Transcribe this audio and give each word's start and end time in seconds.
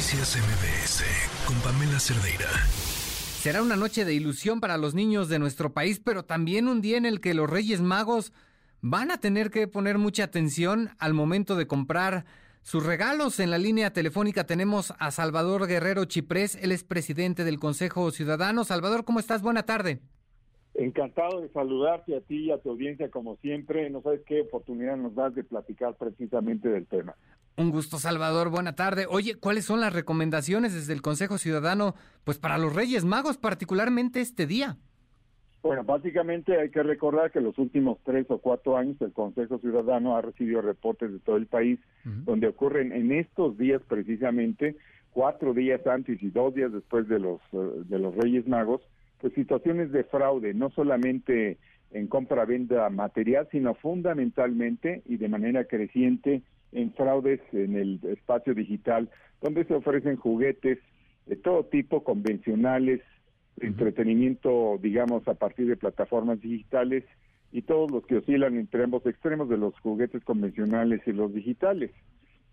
Noticias 0.00 0.38
MBS 0.38 1.04
con 1.46 1.56
Pamela 1.60 2.00
Cerdeira. 2.00 2.48
Será 3.42 3.62
una 3.62 3.76
noche 3.76 4.06
de 4.06 4.14
ilusión 4.14 4.58
para 4.58 4.78
los 4.78 4.94
niños 4.94 5.28
de 5.28 5.38
nuestro 5.38 5.74
país, 5.74 6.00
pero 6.02 6.24
también 6.24 6.68
un 6.68 6.80
día 6.80 6.96
en 6.96 7.04
el 7.04 7.20
que 7.20 7.34
los 7.34 7.50
Reyes 7.50 7.82
Magos 7.82 8.32
van 8.80 9.10
a 9.10 9.20
tener 9.20 9.50
que 9.50 9.68
poner 9.68 9.98
mucha 9.98 10.24
atención 10.24 10.88
al 11.00 11.12
momento 11.12 11.54
de 11.54 11.66
comprar 11.66 12.24
sus 12.62 12.86
regalos. 12.86 13.40
En 13.40 13.50
la 13.50 13.58
línea 13.58 13.92
telefónica 13.92 14.44
tenemos 14.44 14.94
a 14.98 15.10
Salvador 15.10 15.66
Guerrero 15.66 16.06
Chiprés, 16.06 16.54
él 16.62 16.72
es 16.72 16.82
presidente 16.82 17.44
del 17.44 17.58
Consejo 17.58 18.10
Ciudadano. 18.10 18.64
Salvador, 18.64 19.04
¿cómo 19.04 19.20
estás? 19.20 19.42
Buena 19.42 19.64
tarde. 19.64 20.00
Encantado 20.72 21.42
de 21.42 21.50
saludarte 21.50 22.16
a 22.16 22.22
ti 22.22 22.46
y 22.46 22.50
a 22.52 22.56
tu 22.56 22.70
audiencia 22.70 23.10
como 23.10 23.36
siempre. 23.36 23.90
No 23.90 24.00
sabes 24.00 24.22
qué 24.26 24.40
oportunidad 24.40 24.96
nos 24.96 25.14
das 25.14 25.34
de 25.34 25.44
platicar 25.44 25.94
precisamente 25.96 26.70
del 26.70 26.86
tema. 26.86 27.16
Un 27.60 27.72
gusto, 27.72 27.98
Salvador. 27.98 28.48
Buena 28.48 28.74
tarde. 28.74 29.04
Oye, 29.06 29.34
¿cuáles 29.34 29.66
son 29.66 29.82
las 29.82 29.92
recomendaciones 29.92 30.72
desde 30.72 30.94
el 30.94 31.02
Consejo 31.02 31.36
Ciudadano, 31.36 31.94
pues 32.24 32.38
para 32.38 32.56
los 32.56 32.74
Reyes 32.74 33.04
Magos, 33.04 33.36
particularmente 33.36 34.22
este 34.22 34.46
día? 34.46 34.78
Bueno, 35.62 35.84
básicamente 35.84 36.58
hay 36.58 36.70
que 36.70 36.82
recordar 36.82 37.30
que 37.30 37.42
los 37.42 37.58
últimos 37.58 37.98
tres 38.02 38.24
o 38.30 38.38
cuatro 38.38 38.78
años 38.78 38.96
el 39.02 39.12
Consejo 39.12 39.58
Ciudadano 39.58 40.16
ha 40.16 40.22
recibido 40.22 40.62
reportes 40.62 41.12
de 41.12 41.18
todo 41.18 41.36
el 41.36 41.48
país 41.48 41.78
donde 42.02 42.48
ocurren 42.48 42.92
en 42.92 43.12
estos 43.12 43.58
días 43.58 43.82
precisamente, 43.86 44.76
cuatro 45.10 45.52
días 45.52 45.86
antes 45.86 46.22
y 46.22 46.30
dos 46.30 46.54
días 46.54 46.72
después 46.72 47.08
de 47.08 47.18
los 47.18 47.42
eh, 47.52 47.82
de 47.84 47.98
los 47.98 48.14
Reyes 48.14 48.48
Magos, 48.48 48.80
pues 49.20 49.34
situaciones 49.34 49.92
de 49.92 50.04
fraude, 50.04 50.54
no 50.54 50.70
solamente 50.70 51.58
en 51.90 52.06
compra-venta 52.06 52.88
material, 52.88 53.48
sino 53.52 53.74
fundamentalmente 53.74 55.02
y 55.04 55.18
de 55.18 55.28
manera 55.28 55.64
creciente 55.66 56.40
en 56.72 56.92
fraudes 56.92 57.40
en 57.52 57.76
el 57.76 58.00
espacio 58.04 58.54
digital, 58.54 59.10
donde 59.40 59.64
se 59.64 59.74
ofrecen 59.74 60.16
juguetes 60.16 60.78
de 61.26 61.36
todo 61.36 61.64
tipo, 61.64 62.02
convencionales, 62.04 63.00
entretenimiento, 63.60 64.78
digamos, 64.80 65.26
a 65.28 65.34
partir 65.34 65.66
de 65.66 65.76
plataformas 65.76 66.40
digitales 66.40 67.04
y 67.52 67.62
todos 67.62 67.90
los 67.90 68.06
que 68.06 68.18
oscilan 68.18 68.56
entre 68.56 68.84
ambos 68.84 69.04
extremos 69.06 69.48
de 69.48 69.58
los 69.58 69.78
juguetes 69.80 70.22
convencionales 70.24 71.00
y 71.06 71.12
los 71.12 71.34
digitales. 71.34 71.90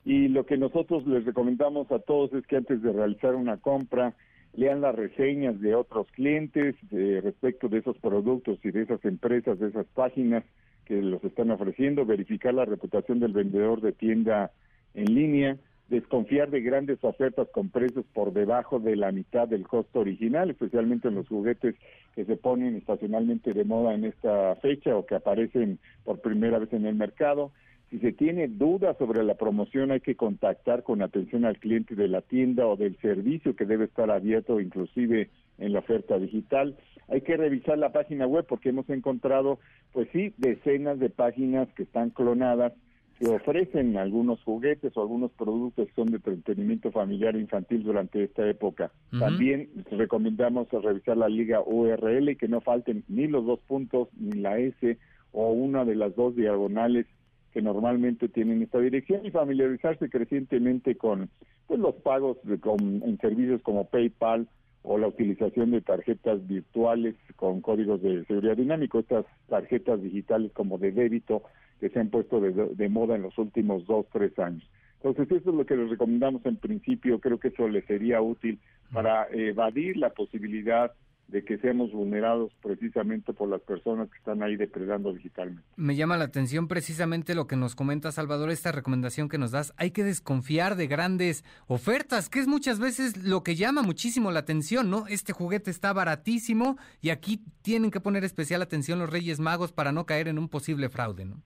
Y 0.05 0.29
lo 0.29 0.45
que 0.45 0.57
nosotros 0.57 1.05
les 1.05 1.25
recomendamos 1.25 1.91
a 1.91 1.99
todos 1.99 2.33
es 2.33 2.45
que 2.47 2.57
antes 2.57 2.81
de 2.81 2.93
realizar 2.93 3.35
una 3.35 3.57
compra, 3.57 4.15
lean 4.57 4.81
las 4.81 4.95
reseñas 4.95 5.61
de 5.61 5.75
otros 5.75 6.07
clientes 6.11 6.75
respecto 6.91 7.69
de 7.69 7.77
esos 7.77 7.97
productos 7.99 8.59
y 8.63 8.71
de 8.71 8.81
esas 8.81 9.05
empresas, 9.05 9.59
de 9.59 9.67
esas 9.69 9.85
páginas, 9.93 10.43
que 10.83 11.01
los 11.01 11.23
están 11.23 11.51
ofreciendo, 11.51 12.05
verificar 12.05 12.53
la 12.53 12.65
reputación 12.65 13.19
del 13.19 13.33
vendedor 13.33 13.81
de 13.81 13.91
tienda 13.91 14.51
en 14.95 15.13
línea, 15.13 15.57
desconfiar 15.89 16.49
de 16.49 16.61
grandes 16.61 16.97
ofertas 17.03 17.47
con 17.49 17.69
precios 17.69 18.05
por 18.13 18.33
debajo 18.33 18.79
de 18.79 18.95
la 18.95 19.11
mitad 19.11 19.47
del 19.47 19.67
costo 19.67 19.99
original, 19.99 20.49
especialmente 20.49 21.07
en 21.07 21.15
los 21.15 21.27
juguetes 21.27 21.75
que 22.15 22.25
se 22.25 22.35
ponen 22.35 22.75
estacionalmente 22.75 23.53
de 23.53 23.63
moda 23.63 23.93
en 23.93 24.05
esta 24.05 24.55
fecha 24.55 24.95
o 24.95 25.05
que 25.05 25.15
aparecen 25.15 25.77
por 26.03 26.19
primera 26.19 26.57
vez 26.57 26.73
en 26.73 26.85
el 26.85 26.95
mercado. 26.95 27.51
Si 27.89 27.99
se 27.99 28.11
tiene 28.11 28.47
dudas 28.49 28.97
sobre 28.97 29.23
la 29.23 29.35
promoción, 29.35 29.91
hay 29.91 30.01
que 30.01 30.15
contactar 30.15 30.83
con 30.83 31.01
atención 31.01 31.45
al 31.45 31.57
cliente 31.57 31.95
de 31.95 32.09
la 32.09 32.21
tienda 32.21 32.67
o 32.67 32.75
del 32.75 32.97
servicio 32.97 33.55
que 33.55 33.65
debe 33.65 33.85
estar 33.85 34.11
abierto 34.11 34.59
inclusive 34.59 35.29
en 35.57 35.71
la 35.71 35.79
oferta 35.79 36.19
digital. 36.19 36.75
Hay 37.07 37.21
que 37.21 37.37
revisar 37.37 37.77
la 37.77 37.93
página 37.93 38.27
web 38.27 38.45
porque 38.47 38.69
hemos 38.69 38.89
encontrado, 38.89 39.59
pues 39.93 40.09
sí, 40.11 40.33
decenas 40.37 40.99
de 40.99 41.09
páginas 41.09 41.69
que 41.75 41.83
están 41.83 42.09
clonadas 42.09 42.73
que 43.19 43.27
ofrecen 43.29 43.97
algunos 43.97 44.43
juguetes 44.43 44.95
o 44.95 45.01
algunos 45.01 45.31
productos 45.31 45.87
que 45.87 45.93
son 45.95 46.07
de 46.07 46.17
entretenimiento 46.17 46.91
familiar 46.91 47.35
e 47.35 47.39
infantil 47.39 47.83
durante 47.83 48.23
esta 48.23 48.47
época. 48.47 48.91
También 49.17 49.69
recomendamos 49.91 50.69
revisar 50.69 51.17
la 51.17 51.27
liga 51.27 51.61
URL 51.65 52.29
y 52.29 52.35
que 52.35 52.47
no 52.47 52.61
falten 52.61 53.03
ni 53.07 53.27
los 53.27 53.45
dos 53.45 53.59
puntos 53.61 54.09
ni 54.19 54.33
la 54.33 54.59
S 54.59 54.97
o 55.31 55.51
una 55.51 55.83
de 55.83 55.95
las 55.95 56.15
dos 56.15 56.35
diagonales 56.35 57.07
que 57.57 57.63
normalmente 57.63 58.29
tienen 58.29 58.61
esta 58.61 58.77
dirección 58.77 59.25
y 59.25 59.31
familiarizarse 59.31 60.11
crecientemente 60.11 60.95
con 60.95 61.27
pues, 61.65 61.79
los 61.79 61.95
pagos 61.95 62.37
de, 62.43 62.59
con, 62.59 63.01
en 63.01 63.17
servicios 63.17 63.63
como 63.63 63.85
PayPal 63.85 64.47
o 64.83 64.99
la 64.99 65.07
utilización 65.07 65.71
de 65.71 65.81
tarjetas 65.81 66.47
virtuales 66.47 67.15
con 67.35 67.61
códigos 67.61 67.99
de 68.03 68.23
seguridad 68.25 68.57
dinámico, 68.57 68.99
estas 68.99 69.25
tarjetas 69.49 70.03
digitales 70.03 70.51
como 70.53 70.77
de 70.77 70.91
débito 70.91 71.41
que 71.79 71.89
se 71.89 71.99
han 71.99 72.11
puesto 72.11 72.39
de, 72.39 72.89
moda 72.89 73.15
en 73.15 73.23
los 73.23 73.35
últimos 73.39 73.87
dos, 73.87 74.05
tres 74.13 74.37
años. 74.37 74.69
Entonces, 75.01 75.25
eso 75.31 75.49
es 75.49 75.55
lo 75.55 75.65
que 75.65 75.77
les 75.77 75.89
recomendamos 75.89 76.45
en 76.45 76.57
principio, 76.57 77.19
creo 77.19 77.39
que 77.39 77.47
eso 77.47 77.67
les 77.67 77.85
sería 77.85 78.21
útil 78.21 78.59
para 78.93 79.27
evadir 79.31 79.97
la 79.97 80.11
posibilidad 80.11 80.91
de 81.27 81.43
que 81.43 81.57
seamos 81.57 81.91
vulnerados 81.91 82.53
precisamente 82.61 83.33
por 83.33 83.49
las 83.49 83.61
personas 83.61 84.09
que 84.09 84.17
están 84.17 84.41
ahí 84.41 84.55
depredando 84.55 85.13
digitalmente. 85.13 85.63
Me 85.75 85.95
llama 85.95 86.17
la 86.17 86.23
atención 86.23 86.67
precisamente 86.67 87.35
lo 87.35 87.47
que 87.47 87.57
nos 87.57 87.75
comenta 87.75 88.11
Salvador, 88.11 88.49
esta 88.49 88.71
recomendación 88.71 89.27
que 89.27 89.37
nos 89.37 89.51
das. 89.51 89.73
Hay 89.77 89.91
que 89.91 90.03
desconfiar 90.03 90.75
de 90.75 90.87
grandes 90.87 91.43
ofertas, 91.67 92.29
que 92.29 92.39
es 92.39 92.47
muchas 92.47 92.79
veces 92.79 93.17
lo 93.25 93.43
que 93.43 93.55
llama 93.55 93.81
muchísimo 93.81 94.31
la 94.31 94.39
atención, 94.39 94.89
¿no? 94.89 95.05
Este 95.07 95.33
juguete 95.33 95.69
está 95.69 95.91
baratísimo 95.91 96.77
y 97.01 97.09
aquí 97.09 97.41
tienen 97.61 97.91
que 97.91 97.99
poner 97.99 98.23
especial 98.23 98.61
atención 98.61 98.99
los 98.99 99.09
Reyes 99.09 99.39
Magos 99.39 99.73
para 99.73 99.91
no 99.91 100.05
caer 100.05 100.29
en 100.29 100.39
un 100.39 100.47
posible 100.47 100.89
fraude, 100.89 101.25
¿no? 101.25 101.41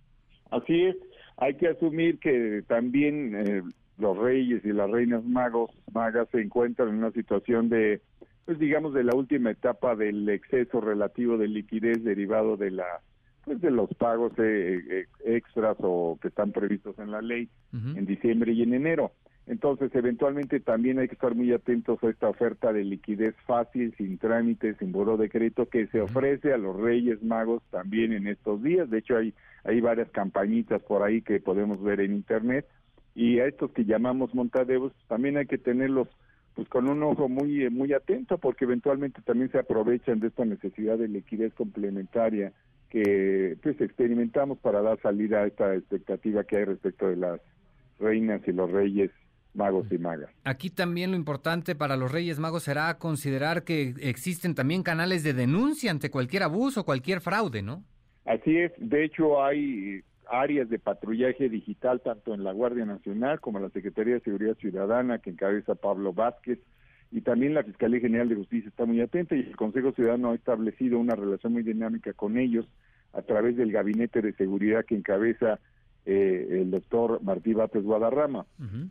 Así 0.51 0.83
es, 0.83 0.95
hay 1.37 1.55
que 1.55 1.69
asumir 1.69 2.19
que 2.19 2.63
también 2.67 3.35
eh, 3.35 3.61
los 3.97 4.17
reyes 4.17 4.63
y 4.65 4.73
las 4.73 4.89
reinas 4.89 5.23
magos 5.23 5.71
magas 5.93 6.27
se 6.31 6.41
encuentran 6.41 6.89
en 6.89 6.95
una 6.95 7.11
situación 7.11 7.69
de 7.69 8.01
pues 8.45 8.59
digamos 8.59 8.93
de 8.93 9.03
la 9.03 9.15
última 9.15 9.51
etapa 9.51 9.95
del 9.95 10.27
exceso 10.29 10.81
relativo 10.81 11.37
de 11.37 11.47
liquidez 11.47 12.03
derivado 12.03 12.57
de 12.57 12.71
la 12.71 13.01
pues 13.45 13.59
de 13.61 13.71
los 13.71 13.89
pagos 13.95 14.33
eh, 14.37 14.79
eh, 14.89 15.05
extras 15.25 15.77
o 15.79 16.17
que 16.21 16.27
están 16.27 16.51
previstos 16.51 16.97
en 16.99 17.11
la 17.11 17.21
ley 17.21 17.49
en 17.73 18.05
diciembre 18.05 18.53
y 18.53 18.61
en 18.61 18.73
enero. 18.73 19.11
Entonces, 19.47 19.93
eventualmente 19.95 20.59
también 20.59 20.99
hay 20.99 21.07
que 21.07 21.15
estar 21.15 21.33
muy 21.33 21.51
atentos 21.51 22.01
a 22.03 22.09
esta 22.09 22.29
oferta 22.29 22.71
de 22.71 22.83
liquidez 22.83 23.35
fácil, 23.47 23.93
sin 23.97 24.17
trámites, 24.19 24.77
sin 24.77 24.91
buró 24.91 25.17
de 25.17 25.29
crédito, 25.29 25.67
que 25.67 25.87
se 25.87 25.99
ofrece 25.99 26.53
a 26.53 26.57
los 26.57 26.79
Reyes 26.79 27.23
Magos 27.23 27.63
también 27.71 28.13
en 28.13 28.27
estos 28.27 28.61
días. 28.61 28.89
De 28.89 28.99
hecho, 28.99 29.17
hay, 29.17 29.33
hay 29.63 29.81
varias 29.81 30.09
campañitas 30.11 30.81
por 30.83 31.01
ahí 31.01 31.21
que 31.21 31.39
podemos 31.39 31.81
ver 31.81 32.01
en 32.01 32.13
Internet. 32.13 32.67
Y 33.15 33.39
a 33.39 33.47
estos 33.47 33.71
que 33.71 33.83
llamamos 33.83 34.33
montadeos, 34.35 34.93
también 35.07 35.37
hay 35.37 35.47
que 35.47 35.57
tenerlos 35.57 36.07
pues 36.55 36.67
con 36.69 36.89
un 36.89 37.01
ojo 37.03 37.29
muy 37.29 37.69
muy 37.69 37.93
atento 37.93 38.37
porque 38.37 38.65
eventualmente 38.65 39.21
también 39.21 39.51
se 39.51 39.59
aprovechan 39.59 40.19
de 40.19 40.27
esta 40.27 40.45
necesidad 40.45 40.97
de 40.97 41.07
liquidez 41.07 41.53
complementaria 41.53 42.51
que 42.89 43.57
pues 43.63 43.79
experimentamos 43.79 44.59
para 44.59 44.81
dar 44.81 44.99
salida 45.01 45.39
a 45.39 45.47
esta 45.47 45.75
expectativa 45.75 46.43
que 46.43 46.57
hay 46.57 46.65
respecto 46.65 47.07
de 47.07 47.15
las 47.15 47.39
reinas 47.99 48.41
y 48.45 48.51
los 48.51 48.69
reyes 48.69 49.11
magos 49.53 49.87
y 49.91 49.97
magas. 49.97 50.29
Aquí 50.43 50.69
también 50.69 51.11
lo 51.11 51.17
importante 51.17 51.75
para 51.75 51.97
los 51.97 52.11
Reyes 52.11 52.39
Magos 52.39 52.63
será 52.63 52.97
considerar 52.97 53.63
que 53.63 53.93
existen 53.99 54.55
también 54.55 54.83
canales 54.83 55.23
de 55.23 55.33
denuncia 55.33 55.91
ante 55.91 56.09
cualquier 56.09 56.43
abuso, 56.43 56.85
cualquier 56.85 57.21
fraude, 57.21 57.61
¿no? 57.61 57.83
Así 58.25 58.57
es, 58.57 58.71
de 58.77 59.03
hecho 59.03 59.43
hay 59.43 60.03
áreas 60.31 60.69
de 60.69 60.79
patrullaje 60.79 61.49
digital 61.49 62.01
tanto 62.01 62.33
en 62.33 62.43
la 62.43 62.53
Guardia 62.53 62.85
Nacional 62.85 63.39
como 63.39 63.57
en 63.57 63.65
la 63.65 63.69
Secretaría 63.69 64.15
de 64.15 64.21
Seguridad 64.21 64.55
Ciudadana 64.57 65.19
que 65.19 65.29
encabeza 65.29 65.75
Pablo 65.75 66.13
Vázquez 66.13 66.59
y 67.11 67.21
también 67.21 67.53
la 67.53 67.63
Fiscalía 67.63 67.99
General 67.99 68.29
de 68.29 68.35
Justicia 68.35 68.69
está 68.69 68.85
muy 68.85 69.01
atenta 69.01 69.35
y 69.35 69.41
el 69.41 69.55
Consejo 69.57 69.91
Ciudadano 69.91 70.31
ha 70.31 70.35
establecido 70.35 70.97
una 70.97 71.15
relación 71.15 71.53
muy 71.53 71.63
dinámica 71.63 72.13
con 72.13 72.37
ellos 72.37 72.65
a 73.13 73.21
través 73.21 73.57
del 73.57 73.71
Gabinete 73.71 74.21
de 74.21 74.33
Seguridad 74.33 74.85
que 74.85 74.95
encabeza 74.95 75.59
eh, 76.05 76.61
el 76.61 76.71
doctor 76.71 77.21
Martí 77.23 77.53
Bates 77.53 77.83
Guadarrama. 77.83 78.45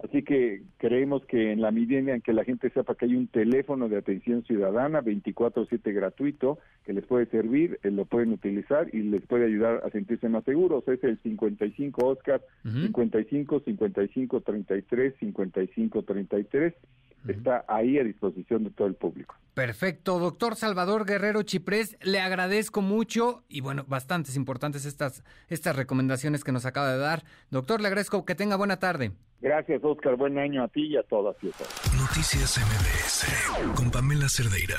Así 0.04 0.22
que 0.22 0.62
creemos 0.78 1.24
que 1.26 1.52
en 1.52 1.60
la 1.60 1.70
medida 1.70 1.98
en 1.98 2.20
que 2.20 2.32
la 2.32 2.44
gente 2.44 2.70
sepa 2.70 2.94
que 2.94 3.06
hay 3.06 3.16
un 3.16 3.26
teléfono 3.26 3.88
de 3.88 3.96
atención 3.96 4.44
ciudadana 4.44 5.02
24/7 5.02 5.92
gratuito 5.92 6.58
que 6.84 6.92
les 6.92 7.04
puede 7.04 7.26
servir, 7.26 7.80
eh, 7.82 7.90
lo 7.90 8.04
pueden 8.04 8.32
utilizar 8.32 8.88
y 8.94 9.02
les 9.02 9.26
puede 9.26 9.46
ayudar 9.46 9.82
a 9.84 9.90
sentirse 9.90 10.28
más 10.28 10.44
seguros. 10.44 10.86
Es 10.86 11.02
el 11.02 11.18
55 11.18 12.06
Oscar 12.06 12.42
55 12.62 13.60
55 13.60 14.40
33 14.40 15.14
55 15.18 16.02
33 16.02 16.74
está 17.28 17.64
ahí 17.68 17.98
a 17.98 18.04
disposición 18.04 18.64
de 18.64 18.70
todo 18.70 18.88
el 18.88 18.94
público. 18.94 19.34
Perfecto, 19.60 20.18
doctor 20.18 20.56
Salvador 20.56 21.04
Guerrero 21.04 21.42
Chiprés, 21.42 21.98
le 22.00 22.18
agradezco 22.18 22.80
mucho 22.80 23.44
y 23.46 23.60
bueno, 23.60 23.84
bastantes 23.86 24.34
importantes 24.34 24.86
estas, 24.86 25.22
estas 25.50 25.76
recomendaciones 25.76 26.44
que 26.44 26.50
nos 26.50 26.64
acaba 26.64 26.90
de 26.90 26.96
dar. 26.96 27.24
Doctor, 27.50 27.82
le 27.82 27.88
agradezco 27.88 28.24
que 28.24 28.34
tenga 28.34 28.56
buena 28.56 28.78
tarde. 28.78 29.12
Gracias, 29.42 29.84
Oscar. 29.84 30.16
Buen 30.16 30.38
año 30.38 30.64
a 30.64 30.68
ti 30.68 30.86
y 30.86 30.96
a 30.96 31.02
todas 31.02 31.36
y 31.42 31.48
a 31.48 31.52
todos. 31.52 31.94
Noticias 31.94 32.58
MBS 32.58 33.74
con 33.76 33.90
Pamela 33.90 34.30
Cerdeira. 34.30 34.78